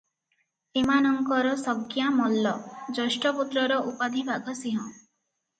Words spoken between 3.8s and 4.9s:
ଉପାଧି ବାଘସିଂହ।